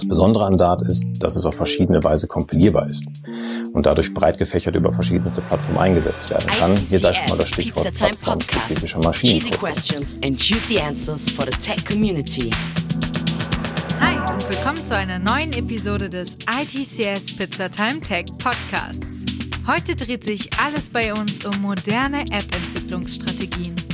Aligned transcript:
Das 0.00 0.08
Besondere 0.08 0.46
an 0.46 0.56
Dart 0.56 0.80
ist, 0.80 1.22
dass 1.22 1.36
es 1.36 1.44
auf 1.44 1.56
verschiedene 1.56 2.02
Weise 2.02 2.26
kompilierbar 2.26 2.86
ist 2.86 3.04
und 3.74 3.84
dadurch 3.84 4.14
breit 4.14 4.38
gefächert 4.38 4.74
über 4.74 4.94
verschiedenste 4.94 5.42
Plattformen 5.42 5.78
eingesetzt 5.78 6.30
werden 6.30 6.46
kann. 6.46 6.74
Hier 6.74 6.98
sei 6.98 7.12
schon 7.12 7.28
mal 7.28 7.36
das 7.36 7.50
Stichwort 7.50 7.92
plattformspezifischer 7.92 8.98
Maschinencode. 9.00 9.74
Hi 14.00 14.16
und 14.32 14.48
willkommen 14.48 14.82
zu 14.82 14.96
einer 14.96 15.18
neuen 15.18 15.52
Episode 15.52 16.08
des 16.08 16.34
ITCS 16.50 17.36
Pizza 17.36 17.70
Time 17.70 18.00
Tech 18.00 18.24
Podcasts. 18.38 19.26
Heute 19.66 19.94
dreht 19.94 20.24
sich 20.24 20.48
alles 20.58 20.88
bei 20.88 21.12
uns 21.12 21.44
um 21.44 21.60
moderne 21.60 22.22
App-Entwicklungsstrategien. 22.30 23.89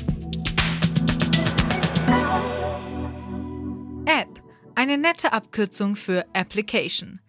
Eine 4.86 4.98
nette 4.98 5.32
Abkürzung 5.32 5.96
für 5.96 6.24
Application. 6.32 7.20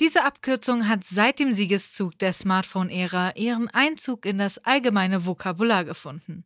Diese 0.00 0.22
Abkürzung 0.22 0.86
hat 0.86 1.06
seit 1.06 1.38
dem 1.38 1.54
Siegeszug 1.54 2.18
der 2.18 2.34
Smartphone-Ära 2.34 3.36
ihren 3.36 3.68
Einzug 3.68 4.26
in 4.26 4.36
das 4.36 4.58
allgemeine 4.58 5.24
Vokabular 5.24 5.86
gefunden. 5.86 6.44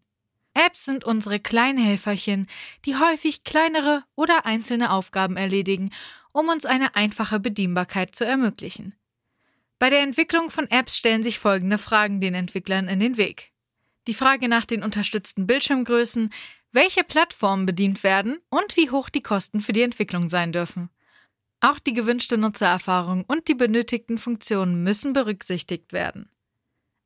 Apps 0.55 0.85
sind 0.85 1.03
unsere 1.03 1.41
kleinen 1.41 1.83
Helferchen, 1.83 2.47
die 2.85 2.95
häufig 2.95 3.43
kleinere 3.43 4.05
oder 4.15 4.47
einzelne 4.47 4.93
Aufgaben 4.93 5.37
erledigen, 5.37 5.91
um 6.31 6.49
uns 6.49 6.67
eine 6.67 6.95
einfache 6.95 7.41
Bedienbarkeit 7.41 8.15
zu 8.15 8.25
ermöglichen. 8.25 8.95
Bei 9.81 9.91
der 9.91 10.03
Entwicklung 10.03 10.51
von 10.51 10.71
Apps 10.71 10.97
stellen 10.97 11.25
sich 11.25 11.41
folgende 11.41 11.79
Fragen 11.79 12.21
den 12.21 12.35
Entwicklern 12.35 12.87
in 12.87 13.01
den 13.01 13.17
Weg. 13.17 13.51
Die 14.07 14.15
Frage 14.15 14.49
nach 14.49 14.67
den 14.67 14.85
unterstützten 14.85 15.49
Bildschirmgrößen, 15.49 16.31
welche 16.75 17.05
Plattformen 17.05 17.67
bedient 17.67 18.03
werden 18.03 18.41
und 18.51 18.77
wie 18.77 18.91
hoch 18.91 19.09
die 19.09 19.23
Kosten 19.23 19.61
für 19.61 19.73
die 19.73 19.83
Entwicklung 19.83 20.29
sein 20.29 20.53
dürfen. 20.53 20.91
Auch 21.61 21.79
die 21.79 21.95
gewünschte 21.95 22.37
Nutzererfahrung 22.37 23.25
und 23.27 23.49
die 23.49 23.55
benötigten 23.55 24.19
Funktionen 24.19 24.83
müssen 24.83 25.13
berücksichtigt 25.13 25.93
werden. 25.93 26.29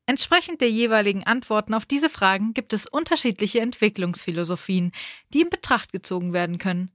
Entsprechend 0.07 0.59
der 0.59 0.71
jeweiligen 0.71 1.23
Antworten 1.23 1.75
auf 1.75 1.85
diese 1.85 2.09
Fragen 2.09 2.55
gibt 2.55 2.73
es 2.73 2.87
unterschiedliche 2.87 3.61
Entwicklungsphilosophien, 3.61 4.91
die 5.33 5.41
in 5.41 5.51
Betracht 5.51 5.93
gezogen 5.93 6.33
werden 6.33 6.57
können. 6.57 6.91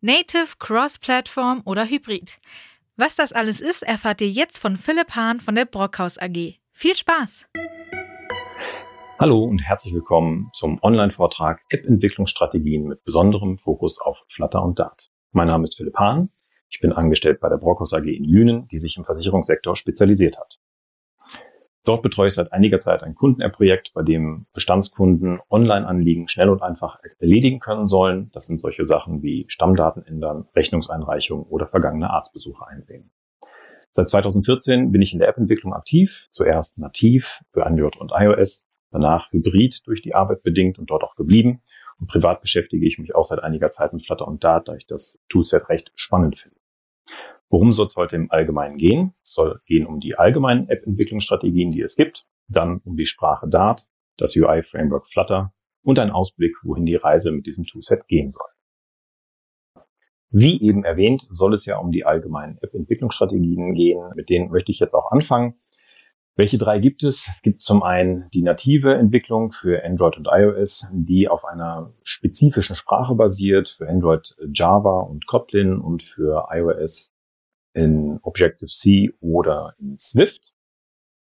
Native, 0.00 0.56
Cross-Platform 0.58 1.60
oder 1.66 1.86
Hybrid. 1.86 2.38
Was 2.96 3.16
das 3.16 3.34
alles 3.34 3.60
ist, 3.60 3.82
erfahrt 3.82 4.22
ihr 4.22 4.30
jetzt 4.30 4.58
von 4.58 4.78
Philipp 4.78 5.14
Hahn 5.14 5.40
von 5.40 5.54
der 5.54 5.66
Brockhaus 5.66 6.16
AG. 6.18 6.54
Viel 6.72 6.96
Spaß! 6.96 7.44
Hallo 9.20 9.40
und 9.40 9.58
herzlich 9.58 9.92
willkommen 9.94 10.48
zum 10.52 10.78
Online-Vortrag 10.80 11.62
App-Entwicklungsstrategien 11.70 12.86
mit 12.86 13.02
besonderem 13.02 13.58
Fokus 13.58 14.00
auf 14.00 14.24
Flutter 14.28 14.62
und 14.62 14.78
Dart. 14.78 15.10
Mein 15.32 15.48
Name 15.48 15.64
ist 15.64 15.76
Philipp 15.76 15.96
Hahn. 15.96 16.30
Ich 16.70 16.78
bin 16.78 16.92
angestellt 16.92 17.40
bei 17.40 17.48
der 17.48 17.56
Brockhaus 17.56 17.92
AG 17.92 18.04
in 18.04 18.22
Lünen, 18.22 18.68
die 18.68 18.78
sich 18.78 18.96
im 18.96 19.02
Versicherungssektor 19.02 19.74
spezialisiert 19.74 20.38
hat. 20.38 20.60
Dort 21.82 22.02
betreue 22.02 22.28
ich 22.28 22.34
seit 22.34 22.52
einiger 22.52 22.78
Zeit 22.78 23.02
ein 23.02 23.16
Kunden-App-Projekt, 23.16 23.90
bei 23.92 24.04
dem 24.04 24.46
Bestandskunden 24.52 25.40
Online-Anliegen 25.50 26.28
schnell 26.28 26.50
und 26.50 26.62
einfach 26.62 27.00
erledigen 27.18 27.58
können 27.58 27.88
sollen. 27.88 28.30
Das 28.32 28.46
sind 28.46 28.60
solche 28.60 28.86
Sachen 28.86 29.20
wie 29.24 29.46
Stammdaten 29.48 30.04
ändern, 30.04 30.46
Rechnungseinreichung 30.54 31.42
oder 31.42 31.66
vergangene 31.66 32.10
Arztbesuche 32.10 32.64
einsehen. 32.68 33.10
Seit 33.90 34.10
2014 34.10 34.92
bin 34.92 35.02
ich 35.02 35.12
in 35.12 35.18
der 35.18 35.26
App-Entwicklung 35.26 35.74
aktiv, 35.74 36.28
zuerst 36.30 36.78
nativ 36.78 37.40
für 37.50 37.66
Android 37.66 37.96
und 37.96 38.12
iOS, 38.14 38.67
danach 38.90 39.30
hybrid 39.32 39.86
durch 39.86 40.02
die 40.02 40.14
Arbeit 40.14 40.42
bedingt 40.42 40.78
und 40.78 40.90
dort 40.90 41.02
auch 41.04 41.16
geblieben. 41.16 41.62
Und 41.98 42.08
privat 42.08 42.40
beschäftige 42.40 42.86
ich 42.86 42.98
mich 42.98 43.14
auch 43.14 43.24
seit 43.24 43.42
einiger 43.42 43.70
Zeit 43.70 43.92
mit 43.92 44.04
Flutter 44.04 44.28
und 44.28 44.44
Dart, 44.44 44.68
da 44.68 44.74
ich 44.74 44.86
das 44.86 45.18
Toolset 45.28 45.68
recht 45.68 45.92
spannend 45.94 46.36
finde. 46.36 46.58
Worum 47.50 47.72
soll 47.72 47.86
es 47.86 47.96
heute 47.96 48.16
im 48.16 48.30
Allgemeinen 48.30 48.76
gehen? 48.76 49.14
Es 49.24 49.32
soll 49.32 49.60
gehen 49.66 49.86
um 49.86 50.00
die 50.00 50.16
allgemeinen 50.16 50.68
App-Entwicklungsstrategien, 50.68 51.70
die 51.70 51.80
es 51.80 51.96
gibt, 51.96 52.26
dann 52.46 52.80
um 52.84 52.96
die 52.96 53.06
Sprache 53.06 53.48
Dart, 53.48 53.88
das 54.18 54.36
UI-Framework 54.36 55.06
Flutter 55.06 55.54
und 55.82 55.98
ein 55.98 56.10
Ausblick, 56.10 56.56
wohin 56.62 56.84
die 56.84 56.96
Reise 56.96 57.32
mit 57.32 57.46
diesem 57.46 57.64
Toolset 57.64 58.06
gehen 58.06 58.30
soll. 58.30 58.48
Wie 60.30 60.60
eben 60.60 60.84
erwähnt, 60.84 61.26
soll 61.30 61.54
es 61.54 61.64
ja 61.64 61.78
um 61.78 61.90
die 61.90 62.04
allgemeinen 62.04 62.58
App-Entwicklungsstrategien 62.58 63.74
gehen. 63.74 64.10
Mit 64.14 64.28
denen 64.28 64.50
möchte 64.50 64.70
ich 64.70 64.78
jetzt 64.78 64.94
auch 64.94 65.10
anfangen. 65.10 65.54
Welche 66.38 66.56
drei 66.56 66.78
gibt 66.78 67.02
es? 67.02 67.26
Es 67.26 67.42
gibt 67.42 67.62
zum 67.62 67.82
einen 67.82 68.30
die 68.30 68.42
native 68.42 68.94
Entwicklung 68.94 69.50
für 69.50 69.84
Android 69.84 70.18
und 70.18 70.28
iOS, 70.30 70.86
die 70.92 71.26
auf 71.26 71.44
einer 71.44 71.92
spezifischen 72.04 72.76
Sprache 72.76 73.16
basiert, 73.16 73.68
für 73.68 73.88
Android 73.88 74.36
Java 74.52 75.00
und 75.00 75.26
Kotlin 75.26 75.80
und 75.80 76.00
für 76.00 76.46
iOS 76.52 77.12
in 77.72 78.20
Objective-C 78.22 79.14
oder 79.18 79.74
in 79.80 79.98
Swift. 79.98 80.54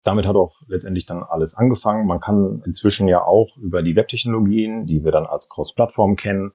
Damit 0.04 0.26
hat 0.26 0.36
auch 0.36 0.64
letztendlich 0.68 1.06
dann 1.06 1.22
alles 1.22 1.54
angefangen. 1.54 2.08
Man 2.08 2.20
kann 2.20 2.64
inzwischen 2.66 3.08
ja 3.08 3.24
auch 3.24 3.56
über 3.58 3.84
die 3.84 3.96
Webtechnologien, 3.96 4.88
die 4.88 5.04
wir 5.04 5.12
dann 5.12 5.28
als 5.28 5.48
Cross-Plattform 5.48 6.16
kennen, 6.16 6.54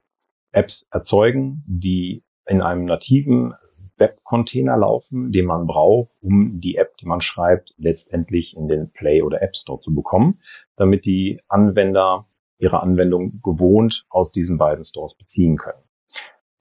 Apps 0.50 0.88
erzeugen, 0.90 1.62
die 1.69 2.25
in 2.44 2.60
einem 2.60 2.86
nativen 2.86 3.54
Webcontainer 3.98 4.76
laufen, 4.76 5.32
den 5.32 5.47
man 5.47 5.66
braucht, 5.66 6.10
um 6.20 6.60
die 6.60 6.76
App, 6.76 6.97
die 6.98 7.06
man 7.06 7.20
schreibt, 7.20 7.75
letztendlich 7.76 8.56
in 8.56 8.69
den 8.69 8.91
Play 8.91 9.22
oder 9.22 9.42
App 9.42 9.56
Store 9.56 9.81
zu 9.81 9.94
bekommen, 9.94 10.41
damit 10.76 11.04
die 11.04 11.41
Anwender 11.48 12.26
ihre 12.58 12.82
Anwendung 12.82 13.41
gewohnt 13.42 14.06
aus 14.08 14.32
diesen 14.32 14.58
beiden 14.58 14.84
Stores 14.84 15.14
beziehen 15.16 15.56
können. 15.56 15.82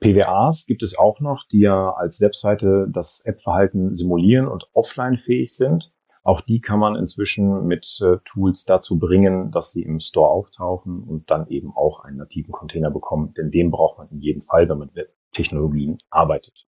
PWAs 0.00 0.66
gibt 0.66 0.84
es 0.84 0.96
auch 0.96 1.18
noch, 1.20 1.44
die 1.50 1.60
ja 1.60 1.90
als 1.90 2.20
Webseite 2.20 2.86
das 2.88 3.20
App-Verhalten 3.24 3.94
simulieren 3.94 4.46
und 4.46 4.68
offline 4.72 5.18
fähig 5.18 5.56
sind. 5.56 5.92
Auch 6.22 6.40
die 6.40 6.60
kann 6.60 6.78
man 6.78 6.94
inzwischen 6.94 7.66
mit 7.66 7.98
äh, 8.02 8.18
Tools 8.24 8.64
dazu 8.64 8.98
bringen, 8.98 9.50
dass 9.50 9.72
sie 9.72 9.82
im 9.82 9.98
Store 9.98 10.28
auftauchen 10.28 11.02
und 11.02 11.30
dann 11.30 11.48
eben 11.48 11.72
auch 11.74 12.04
einen 12.04 12.18
nativen 12.18 12.52
Container 12.52 12.90
bekommen, 12.90 13.34
denn 13.34 13.50
den 13.50 13.70
braucht 13.70 13.98
man 13.98 14.08
in 14.10 14.20
jedem 14.20 14.42
Fall, 14.42 14.68
wenn 14.68 14.78
man 14.78 14.90
mit 14.94 15.08
Technologien 15.32 15.98
arbeitet. 16.10 16.67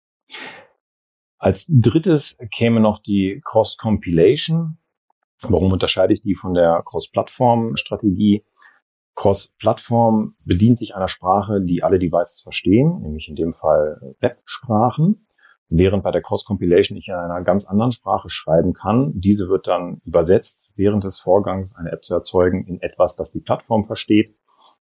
Als 1.39 1.71
drittes 1.73 2.37
käme 2.55 2.81
noch 2.81 2.99
die 2.99 3.41
Cross-Compilation. 3.45 4.79
Warum 5.43 5.73
unterscheide 5.73 6.13
ich 6.13 6.21
die 6.21 6.35
von 6.35 6.53
der 6.53 6.83
Cross-Plattform-Strategie? 6.85 8.45
Cross-Plattform 9.15 10.35
bedient 10.45 10.79
sich 10.79 10.95
einer 10.95 11.09
Sprache, 11.09 11.63
die 11.63 11.83
alle 11.83 11.99
Devices 11.99 12.43
verstehen, 12.43 13.01
nämlich 13.01 13.29
in 13.29 13.37
dem 13.37 13.53
Fall 13.53 14.17
Websprachen, 14.21 15.27
während 15.69 16.05
bei 16.05 16.11
der 16.11 16.23
Cross-Compilation 16.23 16.99
ich 16.99 17.09
in 17.09 17.15
einer 17.15 17.43
ganz 17.43 17.67
anderen 17.67 17.93
Sprache 17.93 18.29
schreiben 18.29 18.75
kann. 18.75 19.13
Diese 19.15 19.49
wird 19.49 19.67
dann 19.67 20.01
übersetzt 20.05 20.71
während 20.75 21.05
des 21.05 21.19
Vorgangs, 21.19 21.75
eine 21.75 21.91
App 21.93 22.05
zu 22.05 22.15
erzeugen, 22.15 22.67
in 22.67 22.81
etwas, 22.83 23.17
das 23.17 23.31
die 23.31 23.41
Plattform 23.41 23.85
versteht. 23.85 24.35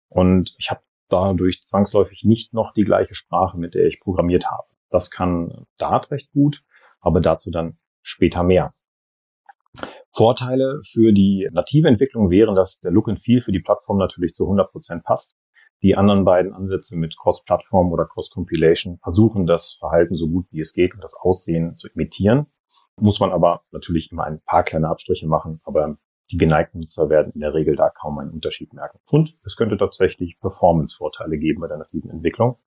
Und 0.09 0.55
ich 0.57 0.71
habe 0.71 0.81
dadurch 1.09 1.63
zwangsläufig 1.63 2.23
nicht 2.23 2.53
noch 2.53 2.73
die 2.73 2.83
gleiche 2.83 3.15
Sprache, 3.15 3.57
mit 3.57 3.75
der 3.75 3.85
ich 3.85 3.99
programmiert 3.99 4.49
habe. 4.49 4.67
Das 4.89 5.11
kann 5.11 5.65
Dart 5.77 6.11
recht 6.11 6.31
gut, 6.31 6.63
aber 6.99 7.19
dazu 7.21 7.51
dann 7.51 7.77
später 8.01 8.43
mehr. 8.43 8.73
Vorteile 10.11 10.81
für 10.83 11.13
die 11.13 11.47
native 11.51 11.87
Entwicklung 11.87 12.29
wären, 12.29 12.55
dass 12.55 12.79
der 12.79 12.91
Look 12.91 13.07
and 13.07 13.19
Feel 13.19 13.41
für 13.41 13.51
die 13.51 13.59
Plattform 13.59 13.97
natürlich 13.97 14.33
zu 14.33 14.45
100 14.45 14.71
Prozent 14.71 15.03
passt. 15.03 15.35
Die 15.83 15.95
anderen 15.95 16.25
beiden 16.25 16.53
Ansätze 16.53 16.97
mit 16.97 17.15
Cross-Plattform 17.17 17.91
oder 17.91 18.07
Cross-Compilation 18.07 18.97
versuchen 19.03 19.45
das 19.45 19.77
Verhalten 19.79 20.15
so 20.15 20.27
gut 20.27 20.47
wie 20.49 20.61
es 20.61 20.73
geht 20.73 20.95
und 20.95 21.03
das 21.03 21.13
Aussehen 21.13 21.75
zu 21.75 21.87
imitieren. 21.89 22.47
Muss 22.99 23.19
man 23.19 23.31
aber 23.31 23.61
natürlich 23.71 24.11
immer 24.11 24.23
ein 24.23 24.41
paar 24.41 24.63
kleine 24.63 24.89
Abstriche 24.89 25.27
machen, 25.27 25.61
aber 25.63 25.97
die 26.31 26.37
geneigten 26.37 26.79
Nutzer 26.79 27.09
werden 27.09 27.31
in 27.33 27.41
der 27.41 27.53
Regel 27.53 27.75
da 27.75 27.89
kaum 27.89 28.17
einen 28.17 28.31
Unterschied 28.31 28.73
merken. 28.73 28.99
Und 29.11 29.37
es 29.45 29.55
könnte 29.55 29.77
tatsächlich 29.77 30.39
Performance-Vorteile 30.39 31.37
geben 31.37 31.61
bei 31.61 31.67
der 31.67 31.77
nativen 31.77 32.09
Entwicklung. 32.09 32.57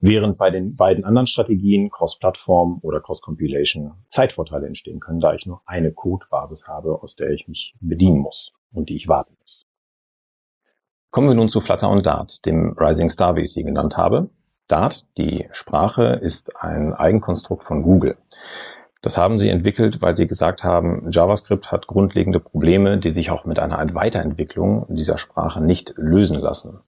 Während 0.00 0.38
bei 0.38 0.50
den 0.50 0.76
beiden 0.76 1.04
anderen 1.04 1.26
Strategien, 1.26 1.90
Cross-Plattform 1.90 2.78
oder 2.82 3.00
Cross-Compilation, 3.00 3.94
Zeitvorteile 4.08 4.66
entstehen 4.68 5.00
können, 5.00 5.18
da 5.18 5.34
ich 5.34 5.44
nur 5.44 5.60
eine 5.66 5.92
Codebasis 5.92 6.68
habe, 6.68 7.02
aus 7.02 7.16
der 7.16 7.30
ich 7.30 7.48
mich 7.48 7.74
bedienen 7.80 8.18
muss 8.18 8.52
und 8.72 8.88
die 8.88 8.94
ich 8.94 9.08
warten 9.08 9.36
muss. 9.40 9.66
Kommen 11.10 11.28
wir 11.28 11.34
nun 11.34 11.48
zu 11.48 11.60
Flutter 11.60 11.90
und 11.90 12.06
Dart, 12.06 12.46
dem 12.46 12.76
Rising 12.78 13.08
Star, 13.08 13.34
wie 13.34 13.42
ich 13.42 13.52
sie 13.52 13.64
genannt 13.64 13.96
habe. 13.96 14.30
Dart, 14.68 15.06
die 15.16 15.48
Sprache, 15.50 16.04
ist 16.04 16.54
ein 16.56 16.92
Eigenkonstrukt 16.92 17.64
von 17.64 17.82
Google. 17.82 18.16
Das 19.00 19.16
haben 19.16 19.38
sie 19.38 19.48
entwickelt, 19.48 20.02
weil 20.02 20.16
sie 20.16 20.26
gesagt 20.26 20.64
haben, 20.64 21.10
JavaScript 21.10 21.72
hat 21.72 21.86
grundlegende 21.86 22.40
Probleme, 22.40 22.98
die 22.98 23.12
sich 23.12 23.30
auch 23.30 23.44
mit 23.44 23.58
einer 23.58 23.78
Weiterentwicklung 23.94 24.86
dieser 24.88 25.18
Sprache 25.18 25.62
nicht 25.62 25.94
lösen 25.96 26.40
lassen. 26.40 26.80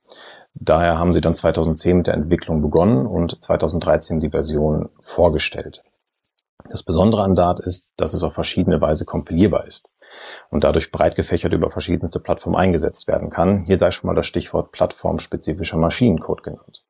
Daher 0.55 0.99
haben 0.99 1.15
sie 1.15 1.21
dann 1.21 1.35
2010 1.35 1.99
mit 1.99 2.07
der 2.07 2.15
Entwicklung 2.15 2.63
begonnen 2.63 3.07
und 3.07 3.43
2013 3.43 4.21
die 4.21 4.31
Version 4.31 4.89
vorgestellt. 4.99 5.83
Das 6.69 6.83
Besondere 6.83 7.23
an 7.23 7.35
Dart 7.35 7.61
ist, 7.61 7.93
dass 7.97 8.15
es 8.15 8.23
auf 8.23 8.35
verschiedene 8.35 8.81
Weise 8.81 9.05
kompilierbar 9.05 9.67
ist 9.67 9.89
und 10.51 10.65
dadurch 10.65 10.91
breit 10.91 11.15
gefächert 11.15 11.53
über 11.53 11.71
verschiedenste 11.71 12.21
Plattformen 12.21 12.57
eingesetzt 12.57 13.09
werden 13.09 13.31
kann. 13.31 13.65
Hier 13.65 13.77
sei 13.77 13.91
schon 13.91 14.09
mal 14.09 14.15
das 14.15 14.27
Stichwort 14.27 14.73
plattformspezifischer 14.73 15.79
Maschinencode 15.79 16.43
genannt. 16.43 16.85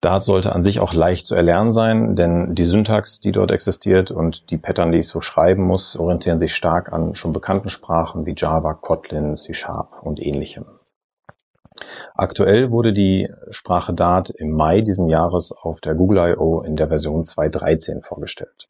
Dart 0.00 0.22
sollte 0.22 0.52
an 0.52 0.62
sich 0.62 0.78
auch 0.78 0.94
leicht 0.94 1.26
zu 1.26 1.34
erlernen 1.34 1.72
sein, 1.72 2.14
denn 2.14 2.54
die 2.54 2.66
Syntax, 2.66 3.20
die 3.20 3.32
dort 3.32 3.50
existiert 3.50 4.10
und 4.10 4.50
die 4.50 4.58
Pattern, 4.58 4.92
die 4.92 4.98
ich 4.98 5.08
so 5.08 5.20
schreiben 5.20 5.62
muss, 5.62 5.96
orientieren 5.96 6.38
sich 6.38 6.54
stark 6.54 6.92
an 6.92 7.14
schon 7.14 7.32
bekannten 7.32 7.70
Sprachen 7.70 8.26
wie 8.26 8.34
Java, 8.36 8.74
Kotlin, 8.74 9.36
C 9.36 9.54
Sharp 9.54 10.02
und 10.02 10.20
ähnlichem. 10.20 10.66
Aktuell 12.14 12.70
wurde 12.70 12.92
die 12.92 13.28
Sprache 13.50 13.92
Dart 13.92 14.30
im 14.30 14.52
Mai 14.52 14.80
diesen 14.80 15.08
Jahres 15.08 15.52
auf 15.52 15.80
der 15.80 15.94
Google 15.94 16.32
I.O. 16.32 16.60
in 16.60 16.76
der 16.76 16.88
Version 16.88 17.24
2.13 17.24 18.04
vorgestellt. 18.04 18.68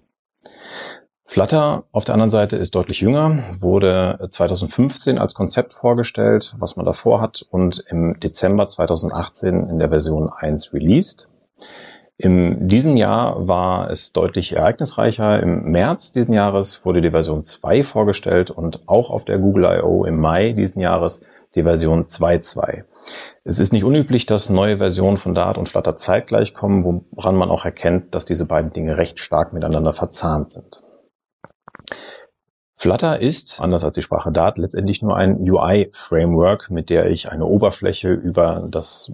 Flutter 1.28 1.84
auf 1.90 2.04
der 2.04 2.14
anderen 2.14 2.30
Seite 2.30 2.56
ist 2.56 2.74
deutlich 2.76 3.00
jünger, 3.00 3.42
wurde 3.60 4.28
2015 4.30 5.18
als 5.18 5.34
Konzept 5.34 5.72
vorgestellt, 5.72 6.54
was 6.58 6.76
man 6.76 6.86
davor 6.86 7.20
hat 7.20 7.44
und 7.50 7.84
im 7.88 8.18
Dezember 8.20 8.68
2018 8.68 9.66
in 9.68 9.78
der 9.78 9.88
Version 9.88 10.30
1 10.30 10.72
released. 10.72 11.28
In 12.16 12.68
diesem 12.68 12.96
Jahr 12.96 13.46
war 13.46 13.90
es 13.90 14.12
deutlich 14.12 14.54
ereignisreicher. 14.54 15.42
Im 15.42 15.70
März 15.70 16.12
diesen 16.12 16.32
Jahres 16.32 16.84
wurde 16.86 17.02
die 17.02 17.10
Version 17.10 17.42
2 17.42 17.82
vorgestellt 17.82 18.50
und 18.50 18.88
auch 18.88 19.10
auf 19.10 19.26
der 19.26 19.38
Google 19.38 19.64
I.O. 19.64 20.04
im 20.04 20.18
Mai 20.18 20.52
diesen 20.52 20.80
Jahres 20.80 21.22
die 21.56 21.62
Version 21.62 22.04
2.2. 22.04 22.84
Es 23.44 23.58
ist 23.58 23.72
nicht 23.72 23.84
unüblich, 23.84 24.26
dass 24.26 24.50
neue 24.50 24.78
Versionen 24.78 25.16
von 25.16 25.34
Dart 25.34 25.58
und 25.58 25.68
Flutter 25.68 25.96
zeitgleich 25.96 26.54
kommen, 26.54 27.06
woran 27.10 27.36
man 27.36 27.50
auch 27.50 27.64
erkennt, 27.64 28.14
dass 28.14 28.24
diese 28.24 28.46
beiden 28.46 28.72
Dinge 28.72 28.98
recht 28.98 29.18
stark 29.18 29.52
miteinander 29.52 29.92
verzahnt 29.92 30.50
sind. 30.50 30.82
Flutter 32.78 33.20
ist, 33.20 33.60
anders 33.60 33.84
als 33.84 33.94
die 33.94 34.02
Sprache 34.02 34.30
Dart, 34.30 34.58
letztendlich 34.58 35.00
nur 35.00 35.16
ein 35.16 35.40
UI-Framework, 35.40 36.70
mit 36.70 36.90
der 36.90 37.10
ich 37.10 37.30
eine 37.30 37.46
Oberfläche 37.46 38.12
über 38.12 38.66
das 38.70 39.12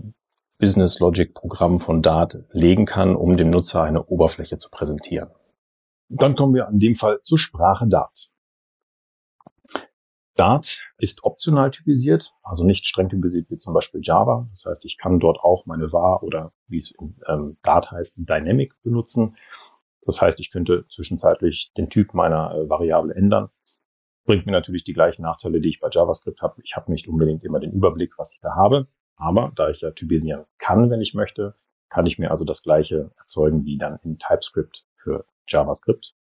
Business 0.59 0.99
Logic 0.99 1.33
Programm 1.33 1.79
von 1.79 2.03
Dart 2.03 2.41
legen 2.50 2.87
kann, 2.87 3.15
um 3.15 3.37
dem 3.37 3.50
Nutzer 3.50 3.83
eine 3.83 4.05
Oberfläche 4.05 4.56
zu 4.56 4.69
präsentieren. 4.69 5.31
Dann 6.09 6.35
kommen 6.35 6.55
wir 6.55 6.69
in 6.69 6.79
dem 6.79 6.95
Fall 6.95 7.21
zur 7.23 7.38
Sprache 7.38 7.87
Dart. 7.87 8.31
Dart 10.43 10.83
ist 10.99 11.23
optional 11.23 11.71
typisiert, 11.71 12.33
also 12.43 12.65
nicht 12.65 12.85
streng 12.85 13.09
typisiert 13.09 13.49
wie 13.49 13.59
zum 13.59 13.75
Beispiel 13.75 14.00
Java. 14.03 14.49
Das 14.50 14.65
heißt, 14.65 14.85
ich 14.85 14.99
kann 14.99 15.21
dort 15.21 15.39
auch 15.39 15.67
meine 15.67 15.93
var 15.93 16.25
oder 16.25 16.53
wie 16.67 16.79
es 16.79 16.91
in 16.91 17.15
ähm, 17.29 17.59
Dart 17.62 17.93
heißt, 17.93 18.17
Dynamic 18.19 18.75
benutzen. 18.83 19.37
Das 20.05 20.21
heißt, 20.21 20.41
ich 20.41 20.50
könnte 20.50 20.85
zwischenzeitlich 20.89 21.73
den 21.77 21.91
Typ 21.91 22.12
meiner 22.12 22.56
äh, 22.56 22.69
Variable 22.69 23.15
ändern. 23.15 23.50
Bringt 24.25 24.44
mir 24.44 24.50
natürlich 24.50 24.83
die 24.83 24.94
gleichen 24.94 25.23
Nachteile, 25.23 25.61
die 25.61 25.69
ich 25.69 25.79
bei 25.79 25.89
JavaScript 25.93 26.43
habe. 26.43 26.61
Ich 26.65 26.75
habe 26.75 26.91
nicht 26.91 27.06
unbedingt 27.06 27.45
immer 27.45 27.61
den 27.61 27.71
Überblick, 27.71 28.19
was 28.19 28.33
ich 28.33 28.41
da 28.41 28.56
habe. 28.56 28.88
Aber 29.15 29.53
da 29.55 29.71
ich 29.71 29.81
ja 29.81 29.93
typisieren 29.93 30.45
kann, 30.59 30.91
wenn 30.91 31.00
ich 31.00 31.15
möchte, 31.15 31.55
kann 31.88 32.06
ich 32.06 32.19
mir 32.19 32.33
also 32.33 32.45
das 32.45 32.65
gleiche 32.65 33.12
erzeugen 33.17 33.65
wie 33.65 33.79
dann 33.79 34.00
in 34.03 34.19
TypeScript 34.19 34.87
für 34.97 35.25
JavaScript. 35.47 36.17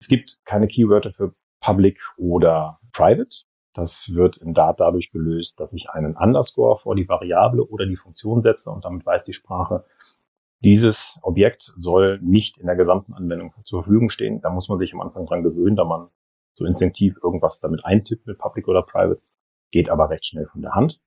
Es 0.00 0.08
gibt 0.08 0.40
keine 0.44 0.66
Keywörter 0.66 1.12
für 1.12 1.36
Public 1.60 2.00
oder 2.16 2.80
Private. 2.98 3.44
Das 3.74 4.12
wird 4.12 4.38
in 4.38 4.54
Dart 4.54 4.80
dadurch 4.80 5.12
gelöst, 5.12 5.60
dass 5.60 5.72
ich 5.72 5.88
einen 5.90 6.16
Underscore 6.16 6.76
vor 6.76 6.96
die 6.96 7.08
Variable 7.08 7.64
oder 7.64 7.86
die 7.86 7.96
Funktion 7.96 8.42
setze 8.42 8.70
und 8.70 8.84
damit 8.84 9.06
weiß 9.06 9.22
die 9.22 9.34
Sprache, 9.34 9.84
dieses 10.64 11.20
Objekt 11.22 11.62
soll 11.62 12.18
nicht 12.20 12.58
in 12.58 12.66
der 12.66 12.74
gesamten 12.74 13.14
Anwendung 13.14 13.54
zur 13.62 13.84
Verfügung 13.84 14.08
stehen. 14.08 14.40
Da 14.40 14.50
muss 14.50 14.68
man 14.68 14.80
sich 14.80 14.92
am 14.92 15.00
Anfang 15.00 15.26
dran 15.26 15.44
gewöhnen, 15.44 15.76
da 15.76 15.84
man 15.84 16.08
so 16.54 16.64
instinktiv 16.64 17.16
irgendwas 17.22 17.60
damit 17.60 17.84
eintippt 17.84 18.26
mit 18.26 18.38
Public 18.38 18.66
oder 18.66 18.82
Private, 18.82 19.22
geht 19.70 19.90
aber 19.90 20.10
recht 20.10 20.26
schnell 20.26 20.46
von 20.46 20.62
der 20.62 20.72
Hand. 20.74 21.00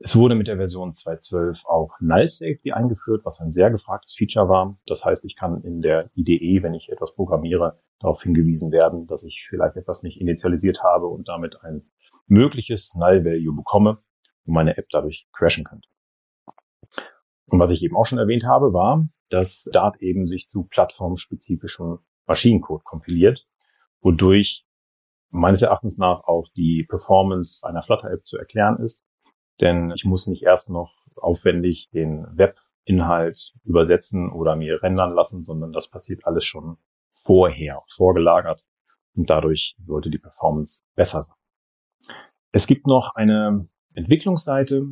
Es 0.00 0.14
wurde 0.14 0.36
mit 0.36 0.46
der 0.46 0.56
Version 0.56 0.92
2.12 0.92 1.66
auch 1.66 1.96
Null 1.98 2.28
Safety 2.28 2.70
eingeführt, 2.70 3.24
was 3.24 3.40
ein 3.40 3.50
sehr 3.50 3.70
gefragtes 3.70 4.14
Feature 4.14 4.48
war. 4.48 4.78
Das 4.86 5.04
heißt, 5.04 5.24
ich 5.24 5.34
kann 5.34 5.62
in 5.64 5.82
der 5.82 6.08
IDE, 6.14 6.62
wenn 6.62 6.74
ich 6.74 6.88
etwas 6.88 7.14
programmiere, 7.14 7.80
darauf 7.98 8.22
hingewiesen 8.22 8.70
werden, 8.70 9.08
dass 9.08 9.24
ich 9.24 9.46
vielleicht 9.48 9.74
etwas 9.76 10.04
nicht 10.04 10.20
initialisiert 10.20 10.84
habe 10.84 11.08
und 11.08 11.26
damit 11.26 11.60
ein 11.62 11.90
mögliches 12.28 12.94
Null 12.94 13.24
Value 13.24 13.56
bekomme 13.56 13.98
und 14.46 14.54
meine 14.54 14.76
App 14.76 14.86
dadurch 14.90 15.26
crashen 15.32 15.64
könnte. 15.64 15.88
Und 17.46 17.58
was 17.58 17.72
ich 17.72 17.82
eben 17.82 17.96
auch 17.96 18.06
schon 18.06 18.18
erwähnt 18.18 18.44
habe, 18.44 18.72
war, 18.72 19.08
dass 19.30 19.68
Dart 19.72 20.00
eben 20.00 20.28
sich 20.28 20.46
zu 20.46 20.62
plattformspezifischem 20.62 21.98
Maschinencode 22.26 22.84
kompiliert, 22.84 23.48
wodurch 24.00 24.64
meines 25.30 25.62
Erachtens 25.62 25.98
nach 25.98 26.22
auch 26.24 26.46
die 26.54 26.86
Performance 26.88 27.66
einer 27.66 27.82
Flutter-App 27.82 28.24
zu 28.24 28.38
erklären 28.38 28.78
ist 28.78 29.02
denn 29.60 29.92
ich 29.94 30.04
muss 30.04 30.26
nicht 30.26 30.42
erst 30.42 30.70
noch 30.70 30.94
aufwendig 31.16 31.90
den 31.90 32.26
Webinhalt 32.36 33.54
übersetzen 33.64 34.30
oder 34.30 34.56
mir 34.56 34.82
rendern 34.82 35.12
lassen, 35.12 35.44
sondern 35.44 35.72
das 35.72 35.88
passiert 35.88 36.24
alles 36.24 36.44
schon 36.44 36.78
vorher, 37.10 37.82
vorgelagert 37.88 38.64
und 39.14 39.30
dadurch 39.30 39.76
sollte 39.80 40.10
die 40.10 40.18
Performance 40.18 40.82
besser 40.94 41.22
sein. 41.22 41.36
Es 42.52 42.66
gibt 42.66 42.86
noch 42.86 43.14
eine 43.14 43.68
Entwicklungsseite, 43.94 44.86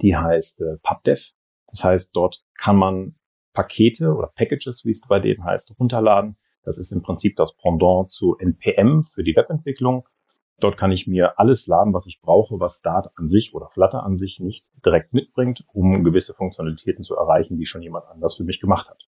die 0.00 0.16
heißt 0.16 0.60
äh, 0.60 0.78
PubDev. 0.82 1.32
Das 1.68 1.84
heißt, 1.84 2.16
dort 2.16 2.42
kann 2.56 2.76
man 2.76 3.16
Pakete 3.52 4.14
oder 4.14 4.28
Packages, 4.28 4.84
wie 4.84 4.90
es 4.90 5.02
bei 5.06 5.20
denen 5.20 5.44
heißt, 5.44 5.74
runterladen. 5.78 6.36
Das 6.62 6.78
ist 6.78 6.92
im 6.92 7.02
Prinzip 7.02 7.36
das 7.36 7.56
Pendant 7.56 8.10
zu 8.10 8.36
NPM 8.38 9.02
für 9.02 9.22
die 9.22 9.36
Webentwicklung. 9.36 10.08
Dort 10.60 10.76
kann 10.76 10.90
ich 10.90 11.06
mir 11.06 11.38
alles 11.38 11.66
laden, 11.68 11.94
was 11.94 12.06
ich 12.06 12.20
brauche, 12.20 12.58
was 12.58 12.80
Dart 12.80 13.12
an 13.16 13.28
sich 13.28 13.54
oder 13.54 13.68
Flutter 13.68 14.02
an 14.02 14.16
sich 14.16 14.40
nicht 14.40 14.66
direkt 14.84 15.12
mitbringt, 15.12 15.64
um 15.72 16.02
gewisse 16.02 16.34
Funktionalitäten 16.34 17.04
zu 17.04 17.14
erreichen, 17.14 17.58
die 17.58 17.66
schon 17.66 17.82
jemand 17.82 18.06
anders 18.06 18.34
für 18.34 18.44
mich 18.44 18.60
gemacht 18.60 18.88
hat. 18.88 19.08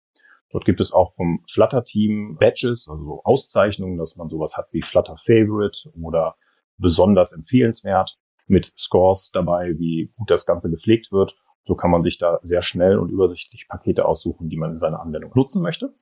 Dort 0.52 0.66
gibt 0.66 0.80
es 0.80 0.94
auch 0.94 1.14
vom 1.14 1.44
Flutter-Team 1.50 2.38
Badges, 2.40 2.88
also 2.90 3.22
Auszeichnungen, 3.24 3.98
dass 3.98 4.16
man 4.16 4.30
sowas 4.30 4.58
hat 4.58 4.68
wie 4.72 4.82
Flutter 4.82 5.16
Favorite 5.18 5.90
oder 6.00 6.36
besonders 6.78 7.34
empfehlenswert 7.34 8.18
mit 8.48 8.66
Scores 8.78 9.32
dabei, 9.32 9.78
wie 9.78 10.12
gut 10.18 10.30
das 10.30 10.46
Ganze 10.46 10.70
gepflegt 10.70 11.12
wird. 11.12 11.36
So 11.64 11.76
kann 11.76 11.92
man 11.92 12.02
sich 12.02 12.18
da 12.18 12.40
sehr 12.42 12.64
schnell 12.64 12.98
und 12.98 13.10
übersichtlich 13.10 13.68
Pakete 13.68 14.06
aussuchen, 14.06 14.50
die 14.50 14.58
man 14.58 14.72
in 14.72 14.80
seiner 14.80 15.02
Anwendung 15.02 15.32
nutzen 15.36 15.62
möchte. 15.62 15.94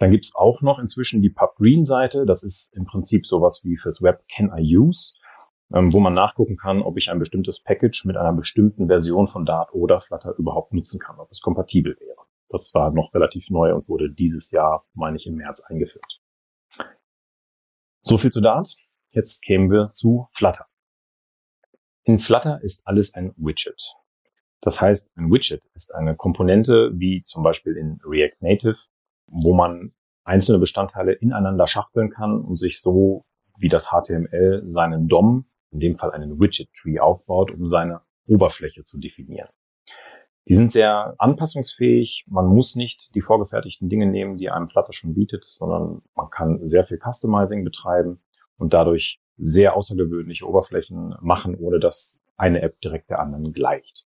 Dann 0.00 0.10
gibt's 0.10 0.34
auch 0.34 0.62
noch 0.62 0.78
inzwischen 0.78 1.20
die 1.20 1.28
PubGreen-Seite. 1.28 2.24
Das 2.24 2.42
ist 2.42 2.74
im 2.74 2.86
Prinzip 2.86 3.26
sowas 3.26 3.60
wie 3.64 3.76
fürs 3.76 4.00
Web 4.00 4.24
Can 4.28 4.50
I 4.56 4.76
Use, 4.78 5.12
ähm, 5.74 5.92
wo 5.92 6.00
man 6.00 6.14
nachgucken 6.14 6.56
kann, 6.56 6.80
ob 6.80 6.96
ich 6.96 7.10
ein 7.10 7.18
bestimmtes 7.18 7.62
Package 7.62 8.06
mit 8.06 8.16
einer 8.16 8.32
bestimmten 8.32 8.86
Version 8.86 9.26
von 9.26 9.44
Dart 9.44 9.74
oder 9.74 10.00
Flutter 10.00 10.34
überhaupt 10.38 10.72
nutzen 10.72 10.98
kann, 10.98 11.20
ob 11.20 11.30
es 11.30 11.42
kompatibel 11.42 11.98
wäre. 12.00 12.16
Das 12.48 12.72
war 12.72 12.90
noch 12.92 13.12
relativ 13.12 13.50
neu 13.50 13.74
und 13.74 13.88
wurde 13.88 14.10
dieses 14.10 14.50
Jahr, 14.50 14.86
meine 14.94 15.18
ich, 15.18 15.26
im 15.26 15.34
März 15.34 15.60
eingeführt. 15.60 16.20
So 18.00 18.16
viel 18.16 18.32
zu 18.32 18.40
Dart. 18.40 18.76
Jetzt 19.10 19.42
kämen 19.42 19.70
wir 19.70 19.90
zu 19.92 20.28
Flutter. 20.32 20.66
In 22.04 22.18
Flutter 22.18 22.62
ist 22.62 22.86
alles 22.86 23.12
ein 23.12 23.34
Widget. 23.36 23.94
Das 24.62 24.80
heißt, 24.80 25.10
ein 25.16 25.30
Widget 25.30 25.66
ist 25.74 25.94
eine 25.94 26.16
Komponente, 26.16 26.90
wie 26.94 27.22
zum 27.24 27.42
Beispiel 27.42 27.76
in 27.76 28.00
React 28.02 28.36
Native, 28.40 28.78
wo 29.30 29.54
man 29.54 29.92
einzelne 30.24 30.58
Bestandteile 30.58 31.12
ineinander 31.12 31.66
schachteln 31.66 32.10
kann 32.10 32.40
und 32.40 32.56
sich 32.56 32.80
so 32.80 33.24
wie 33.58 33.68
das 33.68 33.88
HTML 33.90 34.64
seinen 34.68 35.08
DOM, 35.08 35.46
in 35.70 35.80
dem 35.80 35.96
Fall 35.96 36.10
einen 36.12 36.40
Widget 36.40 36.72
Tree 36.72 36.98
aufbaut, 36.98 37.50
um 37.50 37.68
seine 37.68 38.00
Oberfläche 38.26 38.84
zu 38.84 38.98
definieren. 38.98 39.48
Die 40.48 40.54
sind 40.54 40.72
sehr 40.72 41.14
anpassungsfähig. 41.18 42.24
Man 42.28 42.46
muss 42.46 42.74
nicht 42.74 43.14
die 43.14 43.20
vorgefertigten 43.20 43.88
Dinge 43.88 44.06
nehmen, 44.06 44.36
die 44.36 44.50
einem 44.50 44.68
Flutter 44.68 44.92
schon 44.92 45.14
bietet, 45.14 45.44
sondern 45.44 46.02
man 46.14 46.30
kann 46.30 46.66
sehr 46.66 46.84
viel 46.84 46.98
Customizing 46.98 47.64
betreiben 47.64 48.20
und 48.56 48.72
dadurch 48.72 49.20
sehr 49.36 49.76
außergewöhnliche 49.76 50.46
Oberflächen 50.46 51.14
machen, 51.20 51.56
ohne 51.56 51.78
dass 51.78 52.20
eine 52.36 52.62
App 52.62 52.80
direkt 52.80 53.10
der 53.10 53.20
anderen 53.20 53.52
gleicht. 53.52 54.06